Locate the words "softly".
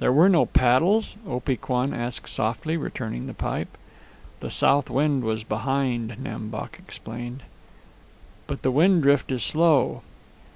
2.28-2.76